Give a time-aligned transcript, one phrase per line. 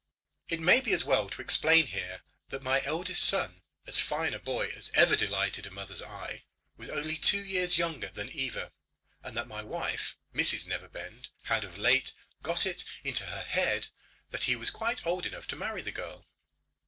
[0.49, 4.33] It may be as well to explain here that my own eldest son, as fine
[4.33, 6.43] a boy as ever delighted a mother's eye,
[6.75, 8.71] was only two years younger than Eva,
[9.21, 13.89] and that my wife, Mrs Neverbend, had of late got it into her head
[14.31, 16.25] that he was quite old enough to marry the girl.